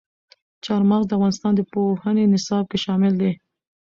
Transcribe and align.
چار 0.65 0.81
مغز 0.89 1.05
د 1.07 1.11
افغانستان 1.17 1.53
د 1.55 1.61
پوهنې 1.71 2.23
نصاب 2.33 2.65
کې 2.71 2.77
شامل 2.85 3.13
دي. 3.21 3.31